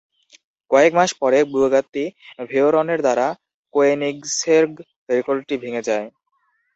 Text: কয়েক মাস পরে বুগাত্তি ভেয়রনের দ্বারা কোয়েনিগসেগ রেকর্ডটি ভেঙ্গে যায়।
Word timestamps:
কয়েক 0.71 0.91
মাস 0.97 1.09
পরে 1.21 1.39
বুগাত্তি 1.51 2.03
ভেয়রনের 2.49 2.99
দ্বারা 3.05 3.27
কোয়েনিগসেগ 3.73 4.67
রেকর্ডটি 5.09 5.55
ভেঙ্গে 5.61 5.87
যায়। 5.89 6.07